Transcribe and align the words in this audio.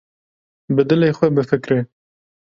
Bi 0.75 0.83
dilê 0.89 1.09
xwe 1.17 1.27
bifikre. 1.35 1.79